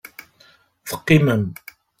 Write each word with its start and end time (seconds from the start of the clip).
Teqqimem. 0.89 1.43